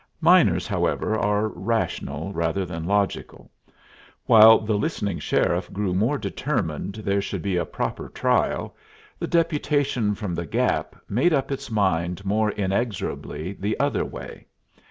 [0.19, 3.51] Miners, however, are rational rather than logical;
[4.25, 8.75] while the listening sheriff grew more determined there should be a proper trial,
[9.19, 14.47] the deputation from the Gap made up its mind more inexorably the other way.